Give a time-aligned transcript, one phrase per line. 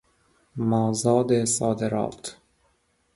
[0.55, 2.37] مازاد صادرات